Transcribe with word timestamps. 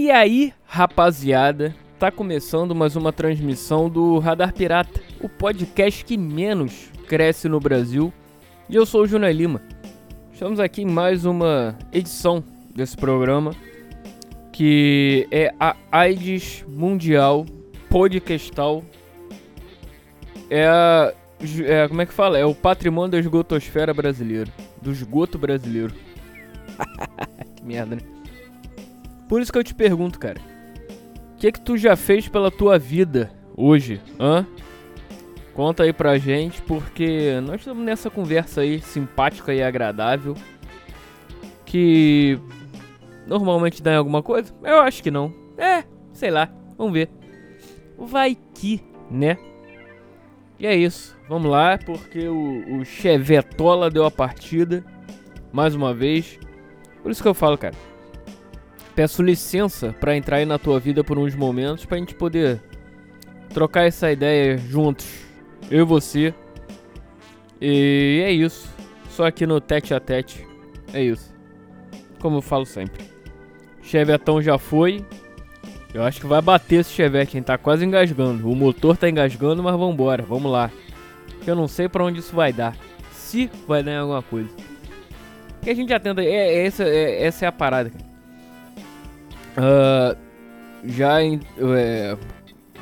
E 0.00 0.12
aí, 0.12 0.54
rapaziada, 0.64 1.74
tá 1.98 2.08
começando 2.08 2.72
mais 2.72 2.94
uma 2.94 3.12
transmissão 3.12 3.90
do 3.90 4.20
Radar 4.20 4.54
Pirata, 4.54 5.02
o 5.20 5.28
podcast 5.28 6.04
que 6.04 6.16
menos 6.16 6.88
cresce 7.08 7.48
no 7.48 7.58
Brasil. 7.58 8.12
E 8.70 8.76
eu 8.76 8.86
sou 8.86 9.02
o 9.02 9.06
Júnior 9.08 9.32
Lima. 9.32 9.60
Estamos 10.32 10.60
aqui 10.60 10.82
em 10.82 10.86
mais 10.86 11.24
uma 11.24 11.76
edição 11.92 12.44
desse 12.72 12.96
programa, 12.96 13.50
que 14.52 15.26
é 15.32 15.52
a 15.58 15.74
AIDS 15.90 16.64
Mundial 16.68 17.44
Podcastal. 17.90 18.84
É 20.48 20.64
a. 20.68 21.12
É, 21.66 21.88
como 21.88 22.00
é 22.02 22.06
que 22.06 22.14
fala? 22.14 22.38
É 22.38 22.44
o 22.44 22.54
patrimônio 22.54 23.10
da 23.10 23.18
esgotosfera 23.18 23.92
brasileira. 23.92 24.50
Do 24.80 24.92
esgoto 24.92 25.36
brasileiro. 25.36 25.92
que 27.56 27.64
merda, 27.64 27.96
né? 27.96 28.17
Por 29.28 29.40
isso 29.40 29.52
que 29.52 29.58
eu 29.58 29.64
te 29.64 29.74
pergunto, 29.74 30.18
cara. 30.18 30.40
O 31.34 31.36
que 31.36 31.52
que 31.52 31.60
tu 31.60 31.76
já 31.76 31.94
fez 31.94 32.26
pela 32.26 32.50
tua 32.50 32.78
vida 32.78 33.30
hoje, 33.56 34.00
hã? 34.18 34.46
Conta 35.54 35.82
aí 35.82 35.92
pra 35.92 36.18
gente, 36.18 36.62
porque 36.62 37.40
nós 37.42 37.60
estamos 37.60 37.84
nessa 37.84 38.08
conversa 38.08 38.60
aí 38.62 38.80
simpática 38.80 39.52
e 39.52 39.62
agradável. 39.62 40.34
Que 41.64 42.38
normalmente 43.26 43.82
dá 43.82 43.92
em 43.92 43.96
alguma 43.96 44.22
coisa? 44.22 44.54
Eu 44.62 44.80
acho 44.80 45.02
que 45.02 45.10
não. 45.10 45.32
É, 45.56 45.84
sei 46.12 46.30
lá, 46.30 46.48
vamos 46.76 46.92
ver. 46.92 47.10
Vai 47.98 48.36
que, 48.54 48.82
né? 49.10 49.36
E 50.58 50.66
é 50.66 50.74
isso, 50.74 51.16
vamos 51.28 51.50
lá, 51.50 51.78
porque 51.78 52.26
o, 52.26 52.78
o 52.80 52.84
Chevetola 52.84 53.90
deu 53.90 54.04
a 54.04 54.10
partida 54.10 54.84
mais 55.52 55.74
uma 55.74 55.94
vez. 55.94 56.38
Por 57.02 57.12
isso 57.12 57.22
que 57.22 57.28
eu 57.28 57.34
falo, 57.34 57.56
cara. 57.58 57.74
Peço 58.98 59.22
licença 59.22 59.94
para 60.00 60.16
entrar 60.16 60.38
aí 60.38 60.44
na 60.44 60.58
tua 60.58 60.80
vida 60.80 61.04
por 61.04 61.20
uns 61.20 61.32
momentos 61.32 61.84
pra 61.84 61.98
gente 61.98 62.16
poder 62.16 62.60
trocar 63.54 63.84
essa 63.84 64.10
ideia 64.10 64.58
juntos. 64.58 65.06
Eu 65.70 65.82
e 65.82 65.84
você. 65.84 66.34
E 67.60 68.20
é 68.24 68.32
isso. 68.32 68.68
Só 69.08 69.24
aqui 69.24 69.46
no 69.46 69.60
tete 69.60 69.94
a 69.94 70.00
tete. 70.00 70.44
É 70.92 71.00
isso. 71.00 71.32
Como 72.18 72.38
eu 72.38 72.42
falo 72.42 72.66
sempre. 72.66 73.04
Chevetão 73.82 74.42
já 74.42 74.58
foi. 74.58 75.06
Eu 75.94 76.02
acho 76.02 76.20
que 76.20 76.26
vai 76.26 76.42
bater 76.42 76.80
esse 76.80 76.90
Chevette, 76.90 77.36
hein? 77.36 77.42
Tá 77.44 77.56
quase 77.56 77.84
engasgando. 77.84 78.50
O 78.50 78.56
motor 78.56 78.96
tá 78.96 79.08
engasgando, 79.08 79.62
mas 79.62 79.78
vambora. 79.78 80.24
Vamos 80.24 80.50
lá. 80.50 80.72
Eu 81.46 81.54
não 81.54 81.68
sei 81.68 81.88
para 81.88 82.02
onde 82.02 82.18
isso 82.18 82.34
vai 82.34 82.52
dar. 82.52 82.76
Se 83.12 83.48
vai 83.64 83.80
dar 83.80 83.92
em 83.92 83.98
alguma 83.98 84.22
coisa. 84.22 84.50
Que 85.62 85.70
a 85.70 85.74
gente 85.74 85.88
já 85.88 86.00
tenta. 86.00 86.20
É, 86.20 86.26
é, 86.26 86.66
essa, 86.66 86.82
é, 86.82 87.22
essa 87.22 87.44
é 87.44 87.48
a 87.48 87.52
parada, 87.52 87.90
cara. 87.90 88.07
Uh, 89.58 90.16
já 90.84 91.20
em. 91.22 91.40
É, 91.76 92.16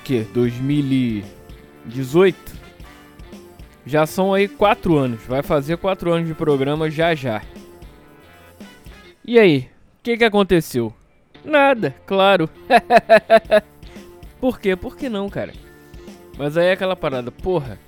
que? 0.05 0.21
2018? 0.25 2.55
Já 3.87 4.05
são 4.07 4.35
aí 4.35 4.47
4 4.47 4.95
anos. 4.97 5.23
Vai 5.27 5.43
fazer 5.43 5.79
4 5.79 6.13
anos 6.13 6.29
de 6.29 6.35
programa 6.35 6.91
já 6.91 7.15
já. 7.15 7.41
E 9.25 9.39
aí? 9.39 9.71
O 9.99 10.03
que, 10.03 10.19
que 10.19 10.25
aconteceu? 10.25 10.93
Nada, 11.45 11.95
claro. 12.07 12.49
Por 14.41 14.61
quê? 14.61 14.77
Por 14.77 14.97
que 14.97 15.09
não, 15.09 15.29
cara? 15.29 15.53
Mas 16.37 16.57
aí 16.57 16.67
é 16.67 16.73
aquela 16.73 16.95
parada, 16.95 17.33
porra. 17.33 17.79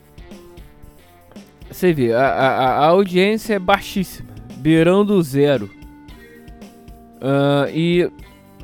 Você 1.70 1.92
vê, 1.92 2.12
a, 2.14 2.26
a, 2.26 2.68
a 2.78 2.86
audiência 2.86 3.54
é 3.54 3.58
baixíssima, 3.58 4.30
beirando 4.56 5.22
zero. 5.22 5.70
Uh, 7.20 7.68
e 7.74 8.10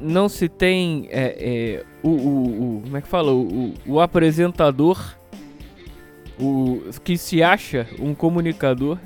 não 0.00 0.28
se 0.28 0.48
tem 0.48 1.08
é, 1.10 1.36
é, 1.38 1.84
o, 2.02 2.08
o, 2.08 2.76
o, 2.76 2.80
como 2.82 2.96
é 2.96 3.00
que 3.00 3.08
fala? 3.08 3.32
O, 3.32 3.74
o, 3.86 4.00
apresentador 4.00 5.16
o 6.38 6.82
que 7.02 7.16
se 7.16 7.42
acha 7.42 7.86
um 7.98 8.14
comunicador. 8.14 8.98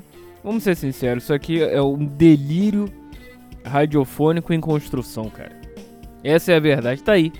Vamos 0.43 0.63
ser 0.63 0.75
sinceros 0.75 1.23
isso 1.23 1.33
aqui 1.33 1.61
é 1.61 1.81
um 1.81 2.05
delírio 2.05 2.85
radiofônico 3.63 4.53
em 4.53 4.59
construção 4.59 5.29
cara. 5.29 5.59
Essa 6.23 6.53
é 6.53 6.55
a 6.55 6.59
verdade 6.59 7.03
tá 7.03 7.13
aí. 7.13 7.31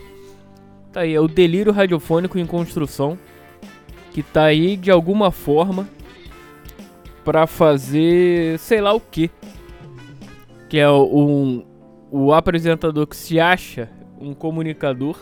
Tá 0.92 1.02
aí 1.02 1.14
é 1.14 1.20
o 1.20 1.28
delírio 1.28 1.72
radiofônico 1.72 2.38
em 2.38 2.46
construção 2.46 3.18
que 4.12 4.22
tá 4.22 4.44
aí 4.44 4.76
de 4.76 4.92
alguma 4.92 5.32
forma 5.32 5.88
para 7.24 7.48
fazer 7.48 8.58
sei 8.60 8.82
lá 8.82 8.94
o 8.94 9.00
que 9.00 9.30
que 10.68 10.78
é 10.78 10.90
um 10.90 11.64
o 12.12 12.34
apresentador 12.34 13.08
que 13.08 13.16
se 13.16 13.40
acha 13.40 13.90
um 14.20 14.34
comunicador. 14.34 15.18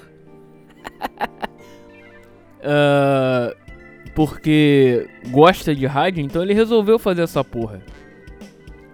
uh, 2.59 3.55
porque 4.15 5.07
gosta 5.29 5.75
de 5.75 5.85
rádio, 5.85 6.23
então 6.23 6.41
ele 6.41 6.53
resolveu 6.53 6.97
fazer 6.97 7.21
essa 7.21 7.43
porra. 7.43 7.81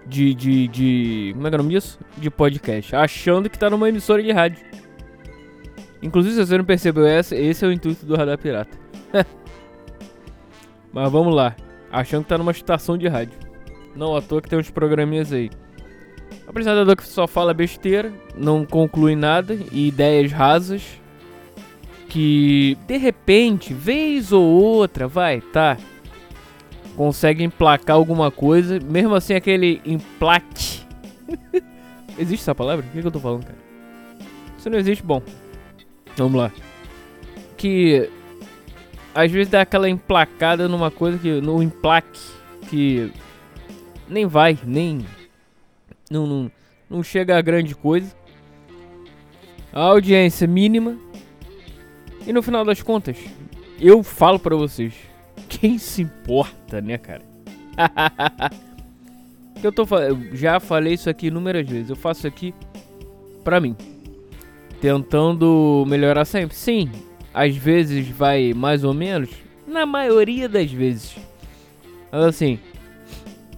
De, 0.05 0.33
de, 0.33 0.67
de. 0.67 1.31
Como 1.33 1.47
é 1.47 1.49
que 1.49 1.55
é 1.55 1.59
o 1.59 1.63
nome 1.63 1.75
disso? 1.75 1.97
De 2.17 2.29
podcast. 2.29 2.95
Achando 2.95 3.49
que 3.49 3.57
tá 3.57 3.69
numa 3.69 3.87
emissora 3.87 4.21
de 4.21 4.31
rádio. 4.31 4.63
Inclusive, 6.01 6.35
se 6.35 6.45
você 6.45 6.57
não 6.57 6.65
percebeu 6.65 7.05
essa, 7.05 7.33
esse 7.35 7.63
é 7.63 7.67
o 7.67 7.71
intuito 7.71 8.05
do 8.05 8.15
Radar 8.15 8.37
Pirata. 8.37 8.77
Mas 10.91 11.09
vamos 11.09 11.33
lá. 11.33 11.55
Achando 11.89 12.23
que 12.23 12.29
tá 12.29 12.37
numa 12.37 12.51
estação 12.51 12.97
de 12.97 13.07
rádio. 13.07 13.39
Não 13.95 14.15
à 14.15 14.21
toa 14.21 14.41
que 14.41 14.49
tem 14.49 14.59
uns 14.59 14.69
programinhas 14.69 15.31
aí. 15.31 15.49
Apresentador 16.47 16.95
que 16.95 17.05
só 17.05 17.27
fala 17.27 17.53
besteira, 17.53 18.13
não 18.35 18.65
conclui 18.65 19.15
nada 19.15 19.57
e 19.71 19.87
ideias 19.87 20.31
rasas. 20.31 20.83
Que 22.09 22.77
de 22.85 22.97
repente, 22.97 23.73
vez 23.73 24.31
ou 24.31 24.43
outra, 24.43 25.07
vai, 25.07 25.41
tá. 25.41 25.77
Consegue 26.95 27.43
emplacar 27.43 27.95
alguma 27.95 28.29
coisa, 28.29 28.79
mesmo 28.79 29.15
assim 29.15 29.33
aquele 29.33 29.81
emplaque. 29.85 30.81
existe 32.17 32.43
essa 32.43 32.53
palavra? 32.53 32.85
O 32.85 32.89
que, 32.89 33.01
que 33.01 33.07
eu 33.07 33.11
tô 33.11 33.19
falando, 33.19 33.45
cara? 33.45 33.57
Se 34.59 34.69
não 34.69 34.77
existe, 34.77 35.03
bom. 35.03 35.21
Vamos 36.15 36.39
lá. 36.39 36.51
Que 37.57 38.09
às 39.15 39.31
vezes 39.31 39.49
dá 39.49 39.61
aquela 39.61 39.89
emplacada 39.89 40.67
numa 40.67 40.89
coisa 40.89 41.17
que. 41.17 41.41
no 41.41 41.61
emplaque 41.61 42.19
que 42.69 43.11
nem 44.07 44.25
vai, 44.25 44.57
nem 44.63 45.05
não, 46.13 46.27
não, 46.27 46.51
não 46.89 47.03
chega 47.03 47.37
a 47.37 47.41
grande 47.41 47.73
coisa. 47.73 48.15
A 49.73 49.81
audiência 49.81 50.47
mínima. 50.47 50.95
E 52.25 52.31
no 52.31 52.43
final 52.43 52.63
das 52.63 52.81
contas, 52.81 53.17
eu 53.79 54.03
falo 54.03 54.39
para 54.39 54.55
vocês, 54.55 54.93
quem 55.49 55.77
se 55.79 56.03
importa, 56.03 56.79
né, 56.79 56.97
cara? 56.97 57.23
eu 59.63 59.71
tô 59.71 59.83
eu 59.97 60.35
já 60.35 60.59
falei 60.59 60.93
isso 60.93 61.09
aqui 61.09 61.27
inúmeras 61.27 61.67
vezes. 61.67 61.89
Eu 61.89 61.95
faço 61.95 62.27
aqui 62.27 62.53
pra 63.43 63.59
mim. 63.59 63.75
Tentando 64.79 65.83
melhorar 65.87 66.25
sempre. 66.25 66.55
Sim, 66.55 66.91
às 67.33 67.55
vezes 67.55 68.07
vai 68.07 68.53
mais 68.53 68.83
ou 68.83 68.93
menos. 68.93 69.29
Na 69.65 69.85
maioria 69.85 70.47
das 70.47 70.71
vezes. 70.71 71.15
Mas 72.11 72.23
assim, 72.25 72.59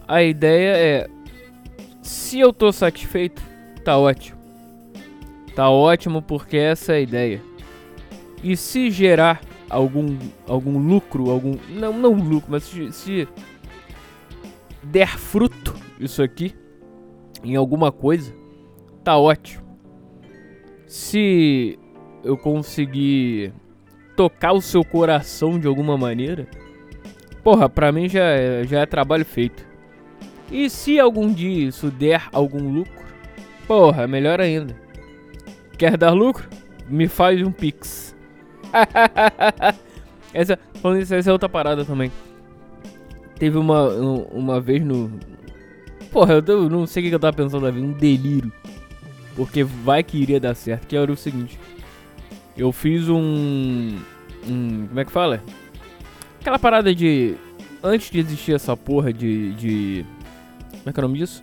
a 0.08 0.22
ideia 0.22 0.76
é 0.76 1.15
se 2.06 2.38
eu 2.38 2.52
tô 2.52 2.72
satisfeito, 2.72 3.42
tá 3.84 3.98
ótimo. 3.98 4.38
Tá 5.54 5.68
ótimo 5.68 6.22
porque 6.22 6.56
essa 6.56 6.92
é 6.92 6.96
a 6.96 7.00
ideia. 7.00 7.42
E 8.42 8.56
se 8.56 8.90
gerar 8.90 9.40
algum 9.68 10.16
algum 10.46 10.78
lucro, 10.78 11.30
algum 11.30 11.56
não 11.68 11.92
não 11.92 12.12
lucro, 12.12 12.50
mas 12.50 12.62
se, 12.64 12.92
se 12.92 13.28
der 14.82 15.18
fruto 15.18 15.74
isso 15.98 16.22
aqui 16.22 16.54
em 17.42 17.56
alguma 17.56 17.90
coisa, 17.90 18.32
tá 19.02 19.16
ótimo. 19.16 19.64
Se 20.86 21.78
eu 22.22 22.36
conseguir 22.36 23.52
tocar 24.16 24.52
o 24.52 24.60
seu 24.60 24.84
coração 24.84 25.58
de 25.58 25.66
alguma 25.66 25.98
maneira, 25.98 26.46
porra, 27.42 27.68
pra 27.68 27.90
mim 27.90 28.08
já 28.08 28.24
é, 28.24 28.64
já 28.64 28.80
é 28.80 28.86
trabalho 28.86 29.24
feito. 29.24 29.75
E 30.50 30.70
se 30.70 30.98
algum 30.98 31.32
dia 31.32 31.68
isso 31.68 31.90
der 31.90 32.28
algum 32.32 32.72
lucro, 32.72 33.04
porra, 33.66 34.06
melhor 34.06 34.40
ainda. 34.40 34.76
Quer 35.76 35.96
dar 35.96 36.12
lucro? 36.12 36.48
Me 36.88 37.08
faz 37.08 37.42
um 37.42 37.50
pix. 37.50 38.16
essa, 40.32 40.58
falando 40.80 41.00
isso, 41.00 41.14
essa 41.14 41.30
é 41.30 41.32
outra 41.32 41.48
parada 41.48 41.84
também. 41.84 42.10
Teve 43.38 43.58
uma, 43.58 43.88
uma 44.32 44.60
vez 44.60 44.82
no. 44.84 45.10
Porra, 46.10 46.42
eu 46.46 46.70
não 46.70 46.86
sei 46.86 47.04
o 47.04 47.08
que 47.08 47.14
eu 47.14 47.20
tava 47.20 47.36
pensando 47.36 47.64
da 47.64 47.70
vida, 47.70 47.86
um 47.86 47.92
delírio. 47.92 48.52
Porque 49.34 49.62
vai 49.62 50.02
que 50.02 50.16
iria 50.16 50.40
dar 50.40 50.54
certo. 50.54 50.86
Que 50.86 50.96
era 50.96 51.12
o 51.12 51.16
seguinte: 51.16 51.58
eu 52.56 52.72
fiz 52.72 53.08
um. 53.08 53.98
um 54.48 54.86
como 54.88 55.00
é 55.00 55.04
que 55.04 55.12
fala? 55.12 55.42
Aquela 56.40 56.58
parada 56.58 56.94
de. 56.94 57.34
Antes 57.82 58.10
de 58.10 58.20
existir 58.20 58.54
essa 58.54 58.74
porra 58.76 59.12
de. 59.12 59.52
de 59.52 60.06
como 60.86 60.90
é 60.90 60.92
que 60.92 61.00
é 61.00 61.02
o 61.02 61.08
nome 61.08 61.18
disso? 61.18 61.42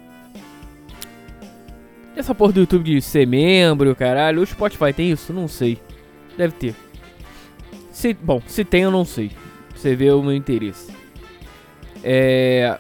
Essa 2.16 2.34
porra 2.34 2.54
do 2.54 2.60
YouTube 2.62 2.86
de 2.86 3.02
ser 3.02 3.28
membro, 3.28 3.94
caralho. 3.94 4.42
O 4.42 4.46
Spotify 4.46 4.94
tem 4.94 5.12
isso? 5.12 5.34
Não 5.34 5.50
sei. 5.50 5.78
Deve 6.38 6.54
ter. 6.54 6.76
Se, 7.92 8.14
bom, 8.14 8.42
se 8.48 8.64
tem, 8.64 8.84
eu 8.84 8.92
não 8.92 9.04
sei. 9.04 9.32
Você 9.76 9.98
vê 9.98 10.12
o 10.12 10.24
meu 10.24 10.34
interesse. 10.34 10.94
É. 12.02 12.80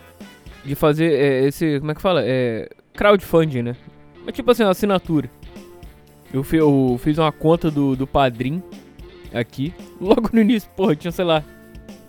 De 0.63 0.73
fazer 0.73 1.11
é, 1.11 1.45
esse. 1.47 1.79
Como 1.79 1.91
é 1.91 1.95
que 1.95 2.01
fala? 2.01 2.21
É. 2.23 2.69
Crowdfunding, 2.93 3.63
né? 3.63 3.75
Mas 4.25 4.33
tipo 4.33 4.49
assim, 4.49 4.63
uma 4.63 4.71
assinatura. 4.71 5.29
Eu, 6.33 6.43
fi, 6.43 6.57
eu 6.57 6.97
fiz 7.03 7.17
uma 7.17 7.31
conta 7.33 7.69
do, 7.69 7.93
do 7.93 8.07
Padrim 8.07 8.63
aqui. 9.33 9.73
Logo 9.99 10.29
no 10.31 10.39
início, 10.39 10.69
porra, 10.77 10.95
tinha, 10.95 11.11
sei 11.11 11.25
lá, 11.25 11.43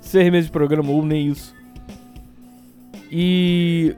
seis 0.00 0.30
meses 0.30 0.46
de 0.46 0.52
programa 0.52 0.92
ou 0.92 1.04
nem 1.04 1.26
isso. 1.26 1.52
E. 3.10 3.96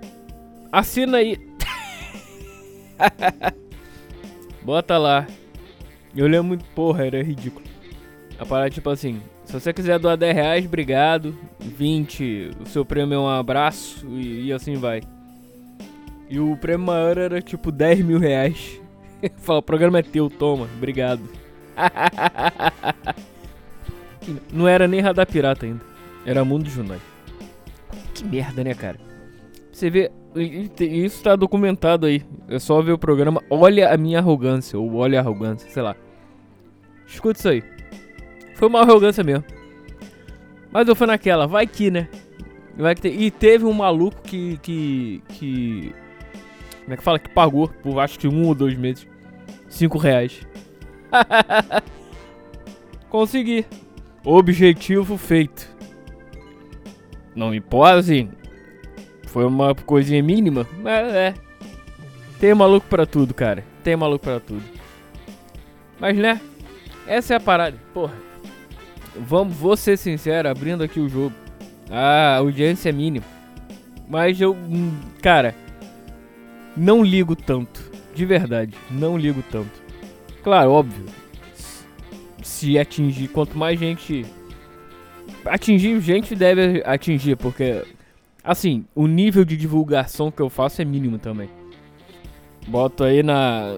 Assina 0.76 1.17
aí. 1.17 1.38
Bota 4.61 4.99
lá. 4.99 5.26
Eu 6.14 6.26
lembro 6.26 6.49
muito, 6.49 6.67
porra, 6.75 7.06
era 7.06 7.23
ridículo. 7.23 7.64
A 8.38 8.44
parada 8.44 8.69
tipo 8.69 8.90
assim, 8.90 9.23
se 9.46 9.55
você 9.55 9.73
quiser 9.73 9.99
doar 9.99 10.19
10 10.19 10.34
reais, 10.34 10.67
obrigado. 10.67 11.34
20, 11.58 12.50
o 12.61 12.67
seu 12.67 12.84
prêmio 12.84 13.14
é 13.14 13.19
um 13.19 13.26
abraço 13.26 14.06
e, 14.06 14.49
e 14.49 14.52
assim 14.52 14.75
vai. 14.75 15.00
E 16.28 16.38
o 16.38 16.55
prêmio 16.58 16.88
maior 16.88 17.17
era 17.17 17.40
tipo 17.40 17.73
10 17.73 18.05
mil 18.05 18.19
reais. 18.19 18.78
Fala, 19.38 19.61
o 19.61 19.62
programa 19.62 20.00
é 20.00 20.02
teu, 20.02 20.28
toma, 20.28 20.69
obrigado. 20.76 21.23
Não 24.52 24.69
era 24.69 24.87
nem 24.87 25.00
Radar 25.00 25.26
Pirata 25.26 25.64
ainda. 25.64 25.81
Era 26.26 26.44
Mundo 26.44 26.69
Junai. 26.69 27.00
Que 28.12 28.26
merda, 28.26 28.62
né, 28.62 28.75
cara? 28.75 28.99
Você 29.73 29.88
vê, 29.88 30.12
isso 30.41 31.23
tá 31.23 31.37
documentado 31.37 32.06
aí. 32.06 32.23
É 32.49 32.59
só 32.59 32.81
ver 32.83 32.93
o 32.93 32.99
programa 32.99 33.43
Olha 33.49 33.93
a 33.93 33.97
Minha 33.97 34.19
Arrogância, 34.19 34.79
ou 34.79 34.94
Olha 34.94 35.19
a 35.19 35.23
Arrogância, 35.23 35.69
sei 35.71 35.83
lá. 35.83 35.97
Escuta 37.06 37.38
isso 37.38 37.49
aí. 37.49 37.62
Foi 38.55 38.69
uma 38.69 38.81
arrogância 38.81 39.23
mesmo. 39.23 39.44
Mas 40.71 40.88
eu 40.88 40.97
fui 40.97 41.06
naquela, 41.06 41.47
vai 41.47 41.67
que, 41.67 41.91
né? 41.91 42.09
Vai 42.77 42.94
que 42.94 43.03
te... 43.03 43.09
E 43.09 43.31
teve 43.31 43.65
um 43.65 43.73
maluco 43.73 44.21
que, 44.23 44.59
que. 44.59 45.23
que. 45.29 45.94
Como 46.83 46.94
é 46.94 46.97
que 46.97 47.03
fala? 47.03 47.19
Que 47.19 47.31
pagou 47.31 47.69
por 47.69 47.99
acho 48.00 48.19
que 48.19 48.29
um 48.29 48.47
ou 48.47 48.55
dois 48.55 48.77
meses. 48.77 49.06
Cinco 49.69 49.99
reais. 49.99 50.47
Consegui. 53.09 53.65
Objetivo 54.25 55.17
feito. 55.17 55.75
Não 57.35 57.50
me 57.50 57.61
pode, 57.61 58.29
foi 59.37 59.44
uma 59.44 59.75
coisinha 59.75 60.23
mínima, 60.23 60.67
mas 60.83 61.12
é. 61.12 61.35
Tem 62.41 62.55
maluco 62.55 62.87
pra 62.88 63.05
tudo, 63.05 63.35
cara. 63.35 63.62
Tem 63.85 63.94
maluco 63.94 64.25
pra 64.25 64.41
tudo. 64.41 64.62
Mas 66.00 66.17
né? 66.17 66.41
Essa 67.06 67.35
é 67.35 67.37
a 67.37 67.41
parada. 67.41 67.77
Porra. 67.93 68.15
Vamos, 69.15 69.55
vou 69.55 69.77
ser 69.77 69.99
sincero, 69.99 70.49
abrindo 70.49 70.83
aqui 70.83 70.99
o 70.99 71.06
jogo. 71.06 71.35
A 71.91 72.37
audiência 72.37 72.88
é 72.88 72.93
mínima. 72.93 73.27
Mas 74.09 74.41
eu. 74.41 74.55
Hum, 74.55 74.99
cara. 75.21 75.55
Não 76.75 77.05
ligo 77.05 77.37
tanto. 77.37 77.91
De 78.15 78.25
verdade. 78.25 78.75
Não 78.91 79.19
ligo 79.19 79.44
tanto. 79.53 79.83
Claro, 80.43 80.71
óbvio. 80.71 81.05
Se 82.43 82.79
atingir, 82.79 83.29
quanto 83.29 83.59
mais 83.59 83.79
gente. 83.79 84.25
Atingir 85.44 86.00
gente 86.00 86.35
deve 86.35 86.83
atingir, 86.87 87.37
porque 87.37 87.85
Assim, 88.47 88.85
o 88.95 89.09
nível 89.09 89.45
de 89.45 89.57
divulgação 89.57 90.31
que 90.31 90.41
eu 90.41 90.49
faço 90.49 90.81
é 90.81 90.85
mínimo 90.85 91.19
também. 91.19 91.51
Boto 92.69 93.03
aí 93.03 93.21
na. 93.21 93.77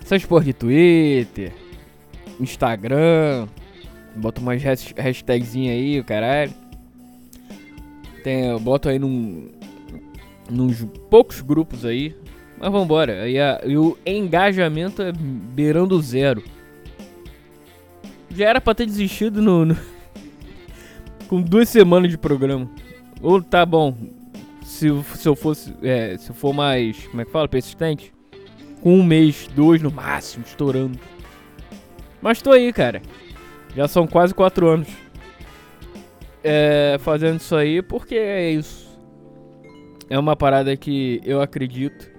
Essas 0.00 0.24
porra 0.24 0.44
de 0.44 0.52
Twitter, 0.52 1.52
Instagram. 2.38 3.48
Boto 4.14 4.40
umas 4.40 4.62
hashtagzinha 4.62 5.72
aí, 5.72 5.98
o 5.98 6.04
caralho. 6.04 6.54
Tem, 8.22 8.46
eu 8.46 8.60
boto 8.60 8.88
aí 8.88 8.96
num. 8.96 9.48
Nos 10.48 10.86
poucos 11.10 11.40
grupos 11.40 11.84
aí. 11.84 12.14
Mas 12.56 12.70
vambora. 12.70 13.22
Aí 13.22 13.40
a, 13.40 13.60
e 13.64 13.76
o 13.76 13.98
engajamento 14.06 15.02
é 15.02 15.10
beirando 15.10 16.00
zero. 16.00 16.44
Já 18.30 18.50
era 18.50 18.60
pra 18.60 18.74
ter 18.74 18.86
desistido 18.86 19.42
no, 19.42 19.64
no 19.64 19.76
com 21.26 21.42
duas 21.42 21.68
semanas 21.68 22.08
de 22.08 22.16
programa. 22.16 22.70
Ou 23.22 23.42
tá 23.42 23.64
bom, 23.64 23.94
se, 24.62 24.88
se 25.16 25.28
eu 25.28 25.34
fosse, 25.34 25.74
é, 25.82 26.16
se 26.18 26.30
eu 26.30 26.34
for 26.34 26.52
mais, 26.52 27.06
como 27.06 27.22
é 27.22 27.24
que 27.24 27.30
fala, 27.30 27.48
persistente, 27.48 28.12
com 28.80 28.94
um 28.94 29.02
mês, 29.02 29.48
dois 29.54 29.80
no 29.80 29.90
máximo, 29.90 30.44
estourando. 30.46 30.98
Mas 32.20 32.42
tô 32.42 32.52
aí, 32.52 32.72
cara. 32.72 33.00
Já 33.74 33.88
são 33.88 34.06
quase 34.06 34.34
quatro 34.34 34.68
anos 34.68 34.88
é, 36.44 36.98
fazendo 37.00 37.40
isso 37.40 37.56
aí, 37.56 37.80
porque 37.80 38.14
é 38.14 38.50
isso. 38.50 38.84
É 40.10 40.18
uma 40.18 40.36
parada 40.36 40.76
que 40.76 41.20
eu 41.24 41.40
acredito. 41.40 42.12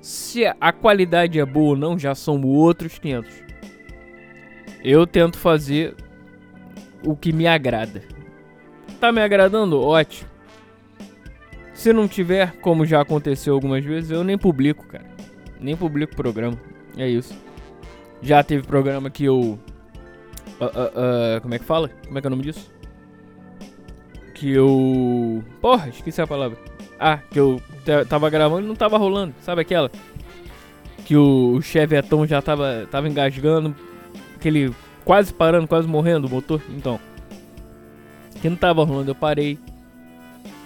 Se 0.00 0.46
a 0.46 0.72
qualidade 0.72 1.38
é 1.38 1.44
boa 1.44 1.70
ou 1.70 1.76
não, 1.76 1.98
já 1.98 2.14
são 2.14 2.40
outros 2.42 2.98
500. 2.98 3.30
Eu 4.82 5.06
tento 5.06 5.36
fazer 5.36 5.94
o 7.04 7.14
que 7.14 7.34
me 7.34 7.46
agrada. 7.46 8.02
Tá 9.00 9.10
me 9.10 9.22
agradando? 9.22 9.80
Ótimo. 9.80 10.28
Se 11.72 11.90
não 11.94 12.06
tiver, 12.06 12.52
como 12.60 12.84
já 12.84 13.00
aconteceu 13.00 13.54
algumas 13.54 13.82
vezes, 13.82 14.10
eu 14.10 14.22
nem 14.22 14.36
publico, 14.36 14.86
cara. 14.86 15.06
Nem 15.58 15.74
publico 15.74 16.14
programa. 16.14 16.58
É 16.96 17.08
isso. 17.08 17.34
Já 18.20 18.42
teve 18.42 18.66
programa 18.66 19.08
que 19.08 19.24
eu. 19.24 19.58
Uh, 20.60 20.64
uh, 20.64 21.38
uh, 21.38 21.40
como 21.40 21.54
é 21.54 21.58
que 21.58 21.64
fala? 21.64 21.88
Como 22.06 22.18
é 22.18 22.20
que 22.20 22.26
é 22.26 22.28
o 22.28 22.30
nome 22.30 22.42
disso? 22.42 22.70
Que 24.34 24.52
eu. 24.52 25.42
Porra, 25.62 25.88
esqueci 25.88 26.20
a 26.20 26.26
palavra. 26.26 26.58
Ah, 26.98 27.16
que 27.30 27.40
eu 27.40 27.62
tava 28.10 28.28
gravando 28.28 28.66
e 28.66 28.68
não 28.68 28.76
tava 28.76 28.98
rolando. 28.98 29.34
Sabe 29.40 29.62
aquela? 29.62 29.90
Que 31.06 31.16
o, 31.16 31.54
o 31.54 31.62
Chevetão 31.62 32.26
já 32.26 32.42
tava, 32.42 32.86
tava 32.90 33.08
engasgando. 33.08 33.74
Aquele 34.36 34.74
quase 35.02 35.32
parando, 35.32 35.66
quase 35.66 35.88
morrendo 35.88 36.26
o 36.26 36.30
motor. 36.30 36.60
Então. 36.68 37.00
Que 38.40 38.48
não 38.48 38.56
tava 38.56 38.84
rolando, 38.84 39.10
eu 39.10 39.14
parei. 39.14 39.58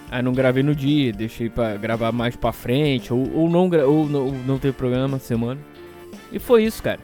Aí 0.09 0.21
não 0.21 0.33
gravei 0.33 0.63
no 0.63 0.75
dia, 0.75 1.11
deixei 1.11 1.49
pra 1.49 1.75
gravar 1.75 2.11
mais 2.11 2.35
pra 2.35 2.51
frente, 2.51 3.11
ou, 3.11 3.31
ou, 3.33 3.49
não, 3.49 3.69
ou 3.87 4.07
não, 4.07 4.31
não 4.31 4.59
teve 4.59 4.77
programa 4.77 5.19
semana. 5.19 5.59
E 6.31 6.39
foi 6.39 6.63
isso, 6.63 6.81
cara. 6.81 6.99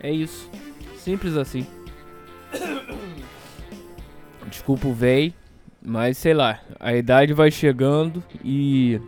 É 0.00 0.10
isso. 0.10 0.50
Simples 0.98 1.36
assim. 1.36 1.66
Desculpa 4.48 4.86
o 4.86 4.94
véi, 4.94 5.34
mas 5.84 6.18
sei 6.18 6.34
lá, 6.34 6.60
a 6.78 6.94
idade 6.94 7.32
vai 7.32 7.50
chegando 7.50 8.22
e. 8.44 9.00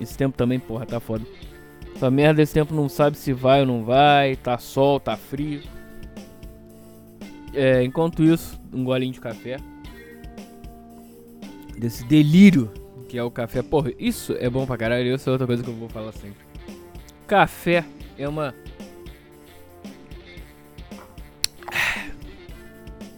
Esse 0.00 0.16
tempo 0.16 0.36
também, 0.36 0.58
porra, 0.58 0.86
tá 0.86 1.00
foda. 1.00 1.24
Essa 1.94 2.10
merda 2.10 2.34
desse 2.34 2.54
tempo 2.54 2.72
não 2.72 2.88
sabe 2.88 3.16
se 3.16 3.32
vai 3.32 3.60
ou 3.60 3.66
não 3.66 3.84
vai, 3.84 4.36
tá 4.36 4.56
sol, 4.56 5.00
tá 5.00 5.16
frio. 5.16 5.60
É, 7.54 7.82
enquanto 7.82 8.22
isso, 8.22 8.60
um 8.72 8.84
golinho 8.84 9.12
de 9.12 9.20
café 9.20 9.56
desse 11.78 12.04
delírio 12.04 12.70
que 13.08 13.16
é 13.16 13.22
o 13.22 13.30
café. 13.30 13.62
Porra, 13.62 13.90
isso 13.98 14.36
é 14.38 14.50
bom 14.50 14.66
pra 14.66 14.76
caralho. 14.76 15.14
Isso 15.14 15.28
é 15.28 15.32
outra 15.32 15.46
coisa 15.46 15.62
que 15.62 15.70
eu 15.70 15.74
vou 15.74 15.88
falar 15.88 16.12
sempre. 16.12 16.46
Café 17.26 17.84
é 18.16 18.28
uma. 18.28 18.54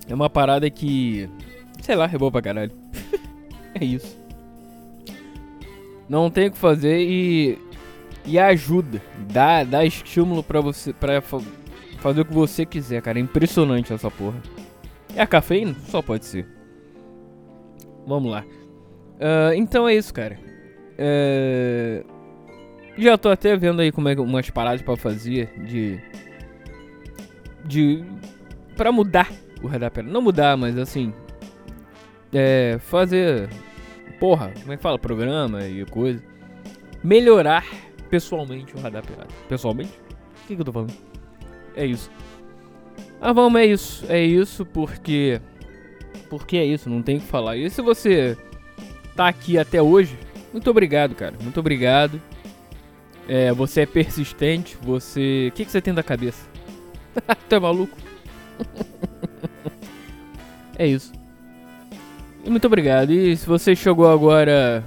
É 0.08 0.14
uma 0.14 0.30
parada 0.30 0.70
que. 0.70 1.28
Sei 1.82 1.96
lá, 1.96 2.08
é 2.12 2.16
bom 2.16 2.30
pra 2.30 2.40
caralho. 2.40 2.72
é 3.74 3.84
isso. 3.84 4.18
Não 6.08 6.30
tem 6.30 6.48
o 6.48 6.52
que 6.52 6.58
fazer 6.58 7.00
e. 7.00 7.58
E 8.24 8.38
ajuda. 8.38 9.02
Dá, 9.32 9.64
dá 9.64 9.84
estímulo 9.84 10.42
pra 10.42 10.60
você. 10.60 10.92
Pra 10.92 11.20
fazer 12.00 12.22
o 12.22 12.24
que 12.24 12.34
você 12.34 12.66
quiser, 12.66 13.00
cara. 13.02 13.18
É 13.18 13.22
impressionante 13.22 13.92
essa 13.92 14.10
porra. 14.10 14.40
É 15.14 15.22
a 15.22 15.26
cafeína? 15.26 15.74
Só 15.86 16.02
pode 16.02 16.24
ser. 16.24 16.46
Vamos 18.06 18.30
lá. 18.30 18.44
Uh, 19.16 19.54
então 19.54 19.88
é 19.88 19.94
isso, 19.94 20.12
cara. 20.12 20.38
Uh, 20.98 22.04
já 22.98 23.16
tô 23.16 23.28
até 23.28 23.56
vendo 23.56 23.80
aí 23.80 23.92
como 23.92 24.08
é 24.08 24.14
umas 24.14 24.50
paradas 24.50 24.82
para 24.82 24.96
fazer 24.96 25.50
de 25.64 26.00
de 27.64 28.04
para 28.76 28.90
mudar 28.90 29.30
o 29.62 29.66
redapé. 29.66 30.02
Não 30.02 30.22
mudar, 30.22 30.56
mas 30.56 30.76
assim 30.76 31.12
é, 32.32 32.78
fazer 32.78 33.48
porra, 34.18 34.52
como 34.60 34.72
é 34.72 34.76
que 34.76 34.82
fala, 34.82 34.98
programa 34.98 35.66
e 35.66 35.84
coisa. 35.86 36.22
Melhorar 37.02 37.64
pessoalmente 38.08 38.74
o 38.76 38.80
radar 38.80 39.04
pirata. 39.04 39.34
Pessoalmente? 39.48 39.92
O 40.44 40.46
que, 40.46 40.54
que 40.54 40.60
eu 40.60 40.64
tô 40.64 40.72
falando? 40.72 40.92
É 41.76 41.86
isso. 41.86 42.10
Ah, 43.20 43.32
vamos, 43.32 43.60
é 43.60 43.66
isso. 43.66 44.04
É 44.08 44.24
isso 44.24 44.64
porque 44.64 45.40
porque 46.30 46.56
é 46.56 46.64
isso, 46.64 46.88
não 46.88 47.02
tem 47.02 47.16
o 47.16 47.20
que 47.20 47.26
falar. 47.26 47.56
E 47.56 47.68
se 47.68 47.82
você 47.82 48.38
tá 49.16 49.26
aqui 49.26 49.58
até 49.58 49.82
hoje, 49.82 50.16
muito 50.52 50.70
obrigado, 50.70 51.14
cara. 51.14 51.34
Muito 51.42 51.58
obrigado. 51.58 52.22
É, 53.28 53.52
você 53.52 53.82
é 53.82 53.86
persistente, 53.86 54.78
você. 54.80 55.48
O 55.50 55.54
que, 55.54 55.64
que 55.64 55.70
você 55.70 55.80
tem 55.80 55.92
da 55.92 56.04
cabeça? 56.04 56.48
tu 57.48 57.54
é 57.54 57.58
maluco? 57.58 57.96
é 60.78 60.86
isso. 60.86 61.12
E 62.44 62.48
muito 62.48 62.66
obrigado. 62.66 63.12
E 63.12 63.36
se 63.36 63.44
você 63.44 63.74
chegou 63.74 64.08
agora, 64.08 64.84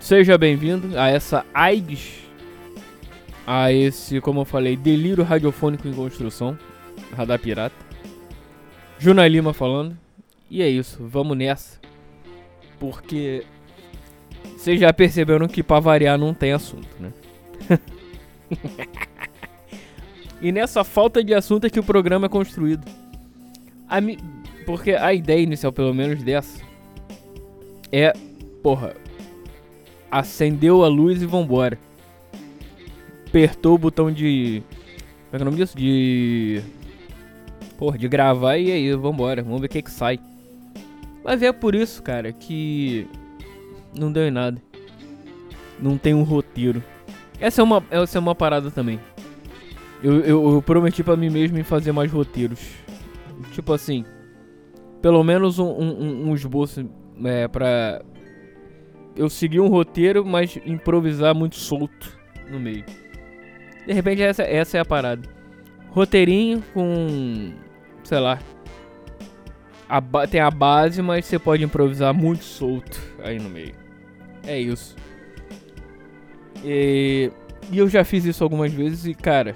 seja 0.00 0.36
bem-vindo 0.36 0.98
a 0.98 1.08
essa 1.08 1.46
AIDS. 1.54 2.21
A 3.46 3.72
esse, 3.72 4.20
como 4.20 4.40
eu 4.40 4.44
falei, 4.44 4.76
delírio 4.76 5.24
radiofônico 5.24 5.88
em 5.88 5.92
construção. 5.92 6.58
Radar 7.16 7.38
Pirata. 7.38 7.74
Juna 8.98 9.26
Lima 9.26 9.52
falando. 9.52 9.96
E 10.50 10.62
é 10.62 10.68
isso, 10.68 11.04
vamos 11.06 11.36
nessa. 11.36 11.80
Porque 12.78 13.44
vocês 14.56 14.78
já 14.78 14.92
perceberam 14.92 15.48
que 15.48 15.62
pra 15.62 15.80
variar 15.80 16.16
não 16.16 16.32
tem 16.32 16.52
assunto, 16.52 16.88
né? 17.00 17.12
e 20.40 20.52
nessa 20.52 20.84
falta 20.84 21.24
de 21.24 21.34
assunto 21.34 21.66
é 21.66 21.70
que 21.70 21.80
o 21.80 21.84
programa 21.84 22.26
é 22.26 22.28
construído. 22.28 22.86
A 23.88 24.00
mi... 24.00 24.18
Porque 24.64 24.92
a 24.92 25.12
ideia 25.12 25.40
inicial, 25.40 25.72
pelo 25.72 25.92
menos 25.92 26.22
dessa, 26.22 26.62
é, 27.90 28.12
porra, 28.62 28.94
acendeu 30.10 30.84
a 30.84 30.88
luz 30.88 31.20
e 31.22 31.26
vambora. 31.26 31.76
Apertou 33.32 33.76
o 33.76 33.78
botão 33.78 34.12
de. 34.12 34.62
Como 35.30 35.32
é, 35.32 35.38
é 35.38 35.40
o 35.40 35.44
nome 35.46 35.56
disso? 35.56 35.74
De. 35.74 36.60
Porra, 37.78 37.96
de 37.96 38.06
gravar 38.06 38.58
e 38.58 38.70
aí, 38.70 38.94
vambora. 38.94 39.42
Vamos 39.42 39.58
ver 39.58 39.68
o 39.68 39.70
que 39.70 39.80
que 39.80 39.90
sai. 39.90 40.20
Mas 41.24 41.40
é 41.40 41.50
por 41.50 41.74
isso, 41.74 42.02
cara, 42.02 42.30
que 42.30 43.08
não 43.98 44.12
deu 44.12 44.28
em 44.28 44.30
nada. 44.30 44.60
Não 45.80 45.96
tem 45.96 46.12
um 46.12 46.24
roteiro. 46.24 46.84
Essa 47.40 47.62
é 47.62 47.64
uma, 47.64 47.82
essa 47.90 48.18
é 48.18 48.20
uma 48.20 48.34
parada 48.34 48.70
também. 48.70 49.00
Eu, 50.02 50.20
eu, 50.20 50.52
eu 50.52 50.60
prometi 50.60 51.02
para 51.02 51.16
mim 51.16 51.30
mesmo 51.30 51.58
em 51.58 51.62
fazer 51.62 51.90
mais 51.90 52.12
roteiros. 52.12 52.60
Tipo 53.52 53.72
assim, 53.72 54.04
pelo 55.00 55.24
menos 55.24 55.58
um, 55.58 55.70
um, 55.70 56.28
um 56.28 56.34
esboço 56.34 56.86
é, 57.24 57.48
pra 57.48 58.02
eu 59.16 59.30
seguir 59.30 59.60
um 59.60 59.68
roteiro, 59.68 60.22
mas 60.22 60.58
improvisar 60.66 61.34
muito 61.34 61.56
solto 61.56 62.14
no 62.50 62.60
meio. 62.60 62.84
De 63.86 63.92
repente 63.92 64.22
essa, 64.22 64.42
essa 64.42 64.78
é 64.78 64.80
a 64.80 64.84
parada. 64.84 65.22
Roteirinho 65.90 66.62
com, 66.72 67.52
sei 68.04 68.18
lá, 68.18 68.38
a 69.88 70.26
tem 70.26 70.40
a 70.40 70.50
base, 70.50 71.02
mas 71.02 71.26
você 71.26 71.38
pode 71.38 71.62
improvisar 71.62 72.14
muito 72.14 72.44
solto 72.44 72.98
aí 73.22 73.38
no 73.38 73.50
meio. 73.50 73.74
É 74.46 74.58
isso. 74.58 74.96
E, 76.64 77.30
e 77.70 77.78
eu 77.78 77.88
já 77.88 78.04
fiz 78.04 78.24
isso 78.24 78.42
algumas 78.42 78.72
vezes 78.72 79.04
e, 79.04 79.14
cara, 79.14 79.54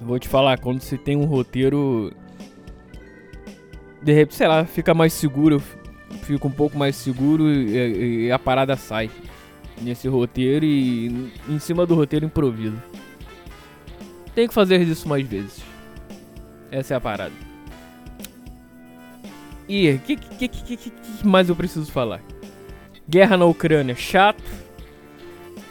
vou 0.00 0.18
te 0.18 0.28
falar, 0.28 0.58
quando 0.58 0.80
você 0.80 0.98
tem 0.98 1.16
um 1.16 1.26
roteiro. 1.26 2.12
De 4.02 4.12
repente, 4.12 4.34
sei 4.34 4.48
lá, 4.48 4.64
fica 4.64 4.94
mais 4.94 5.12
seguro, 5.12 5.62
fica 6.22 6.46
um 6.46 6.50
pouco 6.50 6.76
mais 6.76 6.96
seguro 6.96 7.48
e, 7.48 8.26
e 8.26 8.32
a 8.32 8.38
parada 8.38 8.76
sai 8.76 9.10
nesse 9.80 10.08
roteiro 10.08 10.64
e 10.64 11.30
em 11.48 11.58
cima 11.58 11.86
do 11.86 11.94
roteiro 11.94 12.24
improviso. 12.24 12.80
Tem 14.36 14.46
que 14.46 14.52
fazer 14.52 14.82
isso 14.82 15.08
mais 15.08 15.26
vezes. 15.26 15.62
Essa 16.70 16.92
é 16.92 16.96
a 16.98 17.00
parada. 17.00 17.32
E 19.66 19.90
o 19.92 19.98
que, 19.98 20.14
que, 20.14 20.48
que, 20.48 20.76
que, 20.76 20.92
mais 21.26 21.48
eu 21.48 21.56
preciso 21.56 21.90
falar? 21.90 22.22
Guerra 23.08 23.38
na 23.38 23.46
Ucrânia, 23.46 23.96
chato. 23.96 24.44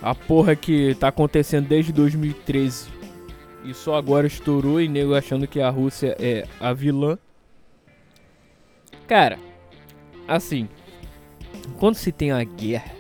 A 0.02 0.16
porra 0.16 0.56
que 0.56 0.96
tá 0.96 1.10
acontecendo 1.10 1.68
desde 1.68 1.94
2013 1.94 2.88
e 3.64 3.72
só 3.72 3.96
agora 3.96 4.26
estourou 4.26 4.82
e 4.82 4.88
nego 4.88 5.14
achando 5.14 5.48
que 5.48 5.62
a 5.62 5.70
Rússia 5.70 6.16
é 6.20 6.48
a 6.60 6.74
vilã. 6.74 7.20
Cara, 9.06 9.38
assim, 10.28 10.68
quando 11.78 11.96
se 11.98 12.12
tem 12.12 12.32
a 12.32 12.44
guerra 12.44 12.96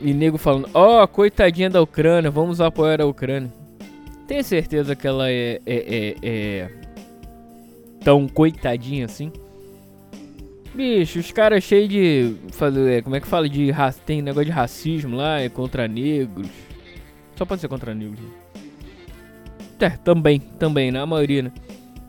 e 0.00 0.12
nego 0.12 0.38
falando, 0.38 0.68
ó, 0.74 1.02
oh, 1.02 1.08
coitadinha 1.08 1.70
da 1.70 1.80
Ucrânia, 1.80 2.30
vamos 2.30 2.60
apoiar 2.60 3.00
a 3.00 3.06
Ucrânia. 3.06 3.52
Tem 4.26 4.42
certeza 4.42 4.96
que 4.96 5.06
ela 5.06 5.30
é, 5.30 5.60
é, 5.66 5.76
é, 5.76 6.16
é 6.22 6.70
tão 8.02 8.26
coitadinho 8.26 9.04
assim. 9.04 9.30
Bicho, 10.74 11.20
os 11.20 11.30
caras 11.30 11.62
cheios 11.62 11.88
de. 11.88 12.34
Fazer, 12.50 12.98
é, 12.98 13.02
como 13.02 13.14
é 13.14 13.20
que 13.20 13.26
fala? 13.26 13.48
De 13.48 13.70
Tem 14.04 14.20
negócio 14.20 14.46
de 14.46 14.50
racismo 14.50 15.16
lá, 15.16 15.40
é 15.40 15.48
contra 15.48 15.86
negros. 15.86 16.48
Só 17.36 17.44
pode 17.44 17.60
ser 17.60 17.68
contra 17.68 17.94
negros. 17.94 18.18
Né? 18.18 18.28
É, 19.80 19.90
também, 19.90 20.40
também, 20.40 20.90
na 20.90 21.04
maioria, 21.04 21.42
né? 21.42 21.52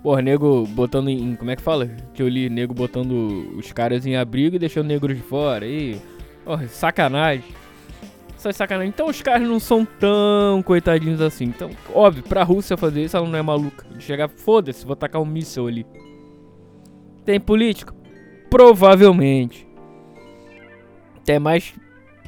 Porra, 0.02 0.22
nego 0.22 0.66
botando 0.68 1.10
em. 1.10 1.36
Como 1.36 1.52
é 1.52 1.56
que 1.56 1.62
fala? 1.62 1.88
Que 2.14 2.24
eu 2.24 2.28
li 2.28 2.50
nego 2.50 2.74
botando 2.74 3.54
os 3.58 3.72
caras 3.72 4.06
em 4.06 4.16
abrigo 4.16 4.56
e 4.56 4.60
deixando 4.60 4.88
negros 4.88 5.16
de 5.16 5.24
fora. 5.24 5.66
Aí. 5.66 6.00
Porra, 6.44 6.68
sacanagem 6.68 7.44
essas 8.50 8.58
sacanagem. 8.58 8.90
Então 8.90 9.08
os 9.08 9.22
caras 9.22 9.48
não 9.48 9.60
são 9.60 9.86
tão 9.86 10.62
coitadinhos 10.64 11.22
assim. 11.22 11.46
Então, 11.46 11.70
óbvio, 11.94 12.24
pra 12.24 12.44
Rússia 12.44 12.78
fazer 12.78 13.04
isso, 13.04 13.18
ela 13.18 13.28
não 13.28 13.38
é 13.38 13.42
maluca. 13.42 13.86
De 13.96 14.04
chegar, 14.04 14.30
foda-se, 14.30 14.86
vou 14.86 14.96
tacar 14.96 15.22
um 15.22 15.26
míssil 15.26 15.68
ali. 15.68 15.86
Tem 17.24 17.40
político? 17.40 17.94
Provavelmente. 18.50 19.68
Até 21.18 21.40
mais. 21.40 21.74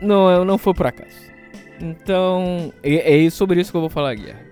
Não, 0.01 0.43
não 0.43 0.57
foi 0.57 0.73
por 0.73 0.87
acaso. 0.87 1.27
Então, 1.79 2.73
é, 2.81 3.25
é 3.25 3.29
sobre 3.29 3.61
isso 3.61 3.71
que 3.71 3.77
eu 3.77 3.81
vou 3.81 3.89
falar, 3.89 4.15
guerra. 4.15 4.45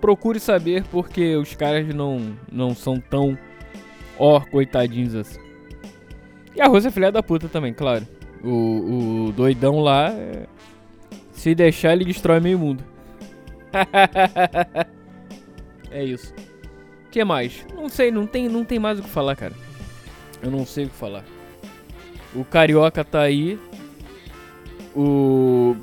Procure 0.00 0.38
saber 0.38 0.84
porque 0.90 1.36
os 1.36 1.54
caras 1.54 1.86
não, 1.94 2.36
não 2.50 2.74
são 2.74 2.98
tão 2.98 3.36
ó, 4.18 4.40
coitadinhos 4.40 5.14
assim. 5.14 5.40
E 6.54 6.60
a 6.60 6.66
Rússia 6.66 6.88
é 6.88 6.92
filha 6.92 7.10
da 7.10 7.22
puta 7.22 7.48
também, 7.48 7.72
claro. 7.72 8.06
O, 8.42 9.28
o 9.28 9.32
doidão 9.32 9.80
lá 9.80 10.10
é, 10.10 10.46
se 11.40 11.54
deixar, 11.54 11.94
ele 11.94 12.04
destrói 12.04 12.38
meio 12.38 12.58
mundo. 12.58 12.84
é 15.90 16.04
isso. 16.04 16.34
O 17.06 17.10
que 17.10 17.24
mais? 17.24 17.64
Não 17.74 17.88
sei, 17.88 18.10
não 18.10 18.26
tem, 18.26 18.46
não 18.46 18.62
tem 18.62 18.78
mais 18.78 18.98
o 18.98 19.02
que 19.02 19.08
falar, 19.08 19.34
cara. 19.36 19.54
Eu 20.42 20.50
não 20.50 20.66
sei 20.66 20.84
o 20.84 20.90
que 20.90 20.94
falar. 20.94 21.24
O 22.34 22.44
Carioca 22.44 23.02
tá 23.02 23.22
aí. 23.22 23.58
O. 24.94 25.74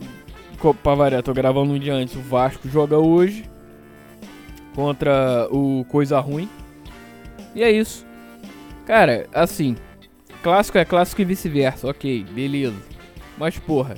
Pra 0.84 0.94
variar, 0.94 1.24
tô 1.24 1.34
gravando 1.34 1.74
um 1.74 1.80
dia 1.80 1.96
antes. 1.96 2.16
O 2.16 2.22
Vasco 2.22 2.70
joga 2.70 3.00
hoje. 3.00 3.50
Contra 4.76 5.48
o 5.50 5.84
Coisa 5.86 6.20
Ruim. 6.20 6.48
E 7.56 7.64
é 7.64 7.72
isso. 7.72 8.06
Cara, 8.86 9.26
assim. 9.34 9.76
Clássico 10.44 10.78
é 10.78 10.86
clássico 10.86 11.24
e 11.24 11.26
vice-versa. 11.26 11.88
Ok, 11.88 12.24
beleza. 12.26 12.78
Mas 13.40 13.58
porra. 13.58 13.96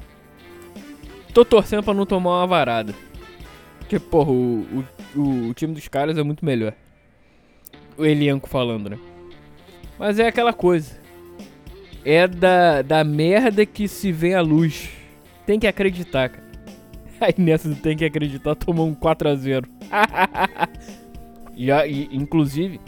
Tô 1.34 1.46
torcendo 1.46 1.84
pra 1.84 1.94
não 1.94 2.06
tomar 2.06 2.40
uma 2.40 2.48
varada. 2.48 2.94
Porque, 3.80 4.00
porra, 4.00 4.32
o, 4.32 4.86
o, 5.16 5.50
o 5.50 5.54
time 5.54 5.74
dos 5.74 5.88
caras 5.88 6.18
é 6.18 6.24
muito 6.24 6.46
melhor. 6.46 6.74
O 7.98 8.06
Elianco 8.06 8.48
falando, 8.48 8.90
né? 8.90 9.00
Mas 9.98 10.20
é 10.20 10.28
aquela 10.28 10.54
coisa. 10.54 10.98
É 12.06 12.28
da, 12.28 12.82
da 12.82 13.04
merda 13.04 13.66
que 13.66 13.88
se 13.88 14.12
vê 14.12 14.34
a 14.34 14.42
luz. 14.42 14.90
Tem 15.46 15.60
que 15.60 15.68
acreditar, 15.68 16.30
cara. 16.30 16.50
Aí 17.20 17.34
nessa 17.38 17.74
tem 17.76 17.98
que 17.98 18.06
acreditar, 18.06 18.56
tomou 18.56 18.88
um 18.88 18.96
4x0. 18.96 19.66
Já, 21.58 21.86
e, 21.86 22.08
inclusive, 22.12 22.80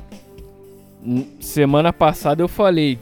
semana 1.39 1.91
passada 1.91 2.41
eu 2.41 2.47
falei. 2.47 2.97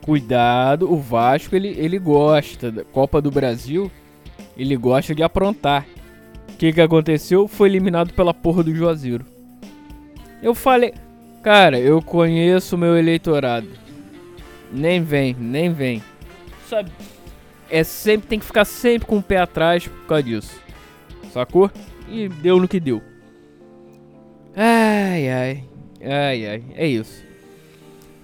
Cuidado, 0.00 0.90
o 0.90 0.96
Vasco 0.96 1.56
ele, 1.56 1.68
ele 1.76 1.98
gosta 1.98 2.70
da 2.70 2.84
Copa 2.84 3.20
do 3.20 3.28
Brasil 3.28 3.90
ele 4.56 4.76
gosta 4.76 5.14
de 5.14 5.22
aprontar. 5.22 5.86
O 6.48 6.56
que, 6.56 6.72
que 6.72 6.80
aconteceu? 6.80 7.46
Foi 7.46 7.68
eliminado 7.68 8.12
pela 8.14 8.32
porra 8.32 8.62
do 8.62 8.74
Juazeiro. 8.74 9.26
Eu 10.42 10.54
falei, 10.54 10.94
cara, 11.42 11.78
eu 11.78 12.00
conheço 12.00 12.78
meu 12.78 12.96
eleitorado. 12.96 13.68
Nem 14.72 15.02
vem, 15.02 15.36
nem 15.38 15.72
vem. 15.72 16.02
Sabe? 16.68 16.90
É 17.70 17.84
sempre, 17.84 18.28
tem 18.28 18.38
que 18.38 18.44
ficar 18.44 18.64
sempre 18.64 19.06
com 19.06 19.18
o 19.18 19.22
pé 19.22 19.38
atrás 19.38 19.86
por 19.86 20.06
causa 20.06 20.22
disso. 20.22 20.60
Sacou? 21.32 21.70
E 22.08 22.28
deu 22.28 22.58
no 22.60 22.68
que 22.68 22.80
deu. 22.80 23.02
Ai, 24.54 25.28
ai. 25.28 25.64
Ai, 26.02 26.46
ai. 26.46 26.64
É 26.74 26.86
isso. 26.86 27.24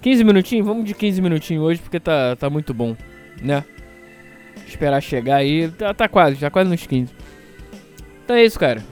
15 0.01 0.23
minutinhos? 0.23 0.65
Vamos 0.65 0.85
de 0.85 0.93
15 0.93 1.21
minutinhos 1.21 1.63
hoje 1.63 1.81
porque 1.81 1.99
tá, 1.99 2.35
tá 2.35 2.49
muito 2.49 2.73
bom, 2.73 2.95
né? 3.41 3.63
Esperar 4.67 5.01
chegar 5.01 5.37
aí. 5.37 5.69
Tá, 5.71 5.93
tá 5.93 6.07
quase, 6.07 6.35
já 6.35 6.49
quase 6.49 6.69
nos 6.69 6.85
15. 6.85 7.13
Então 8.23 8.35
é 8.35 8.43
isso, 8.43 8.59
cara. 8.59 8.83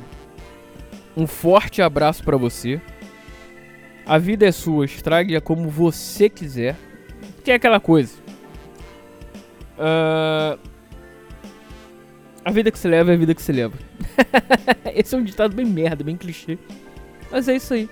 Um 1.16 1.28
forte 1.28 1.82
abraço 1.82 2.24
para 2.24 2.38
você. 2.38 2.80
A 4.06 4.18
vida 4.18 4.46
é 4.46 4.52
sua, 4.52 4.86
estrague-a 4.86 5.42
como 5.42 5.70
você 5.70 6.30
quiser. 6.30 6.76
Que 7.44 7.52
é 7.52 7.56
aquela 7.56 7.80
coisa. 7.80 8.14
Uh... 9.78 10.72
A 12.44 12.52
vida 12.52 12.72
que 12.72 12.80
se 12.80 12.88
leva 12.88 13.12
é 13.12 13.14
a 13.14 13.18
vida 13.18 13.36
que 13.36 13.42
se 13.42 13.52
leva. 13.52 13.78
Esse 14.96 15.14
é 15.14 15.18
um 15.18 15.24
ditado 15.24 15.56
bem 15.56 15.66
merda, 15.66 16.04
bem 16.04 16.18
clichê. 16.18 16.58
Mas 17.30 17.48
é 17.48 17.56
isso 17.56 17.74
aí. 17.74 17.88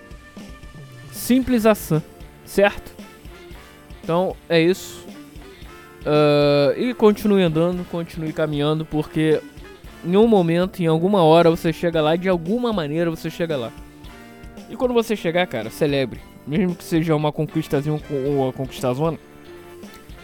Simples 1.11 1.65
assim, 1.65 2.01
certo? 2.45 2.91
Então 4.03 4.35
é 4.47 4.59
isso. 4.59 4.98
Uh, 6.01 6.79
e 6.79 6.93
continue 6.93 7.43
andando, 7.43 7.85
continue 7.89 8.31
caminhando, 8.31 8.85
porque 8.85 9.41
em 10.03 10.15
um 10.15 10.27
momento, 10.27 10.81
em 10.81 10.87
alguma 10.87 11.23
hora, 11.23 11.49
você 11.49 11.73
chega 11.73 12.01
lá, 12.01 12.15
de 12.15 12.29
alguma 12.29 12.71
maneira 12.71 13.09
você 13.09 13.29
chega 13.29 13.57
lá. 13.57 13.71
E 14.69 14.75
quando 14.75 14.93
você 14.93 15.15
chegar, 15.15 15.45
cara, 15.47 15.69
celebre. 15.69 16.19
Mesmo 16.47 16.75
que 16.75 16.83
seja 16.83 17.15
uma 17.15 17.31
conquistazinha 17.31 17.99
ou 18.09 18.43
uma 18.43 18.53
conquistazona, 18.53 19.17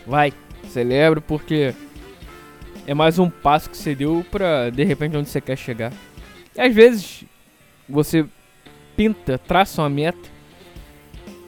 vai, 0.08 0.32
celebre, 0.70 1.20
porque 1.20 1.74
é 2.88 2.94
mais 2.94 3.20
um 3.20 3.30
passo 3.30 3.70
que 3.70 3.78
você 3.78 3.94
deu 3.94 4.26
pra, 4.32 4.70
de 4.70 4.84
repente, 4.84 5.18
onde 5.18 5.30
você 5.30 5.42
quer 5.42 5.58
chegar. 5.58 5.92
E 6.56 6.62
às 6.62 6.74
vezes, 6.74 7.26
você 7.88 8.26
pinta, 8.96 9.38
traça 9.38 9.82
uma 9.82 9.90
meta, 9.90 10.30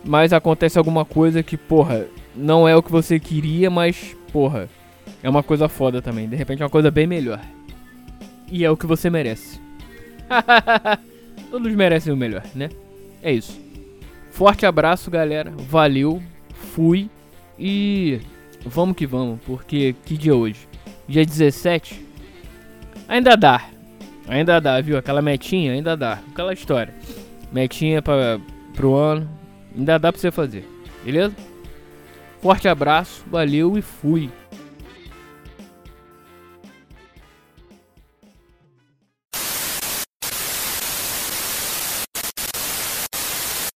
mas 0.03 0.33
acontece 0.33 0.77
alguma 0.77 1.05
coisa 1.05 1.41
que, 1.41 1.55
porra, 1.55 2.07
não 2.37 2.67
é 2.67 2.75
o 2.75 2.83
que 2.83 2.91
você 2.91 3.19
queria, 3.19 3.69
mas, 3.69 4.15
porra, 4.31 4.69
é 5.23 5.29
uma 5.29 5.43
coisa 5.43 5.67
foda 5.67 6.01
também. 6.01 6.29
De 6.29 6.35
repente 6.35 6.61
é 6.61 6.65
uma 6.65 6.69
coisa 6.69 6.91
bem 6.91 7.07
melhor. 7.07 7.41
E 8.49 8.63
é 8.63 8.71
o 8.71 8.77
que 8.77 8.85
você 8.85 9.09
merece. 9.09 9.59
Todos 11.49 11.73
merecem 11.73 12.13
o 12.13 12.17
melhor, 12.17 12.43
né? 12.53 12.69
É 13.21 13.31
isso. 13.31 13.59
Forte 14.31 14.65
abraço, 14.65 15.09
galera. 15.09 15.51
Valeu. 15.57 16.21
Fui. 16.73 17.09
E 17.57 18.19
vamos 18.65 18.95
que 18.95 19.07
vamos, 19.07 19.39
porque 19.45 19.95
que 20.05 20.15
dia 20.15 20.31
é 20.31 20.35
hoje? 20.35 20.67
Dia 21.07 21.25
17. 21.25 22.05
Ainda 23.07 23.35
dá. 23.35 23.65
Ainda 24.27 24.59
dá, 24.59 24.79
viu? 24.81 24.97
Aquela 24.97 25.21
metinha, 25.21 25.71
ainda 25.71 25.95
dá. 25.95 26.19
Aquela 26.31 26.53
história. 26.53 26.93
Metinha 27.51 28.01
para 28.01 28.39
pro 28.75 28.93
ano. 28.93 29.27
Ainda 29.75 29.97
dá 29.97 30.11
pra 30.11 30.19
você 30.19 30.31
fazer. 30.31 30.67
Beleza? 31.03 31.33
Forte 32.47 32.69
abraço, 32.69 33.25
valeu 33.29 33.77
e 33.77 33.81
fui. 33.81 34.31